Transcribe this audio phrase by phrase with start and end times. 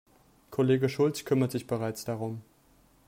[0.49, 2.41] Kollege Schulz kümmert sich bereits darum.